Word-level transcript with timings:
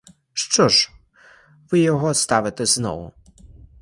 Що 0.33 0.69
ж, 0.69 0.91
ви 1.71 1.79
його 1.79 2.13
ставите 2.13 2.65
знову? 2.65 3.11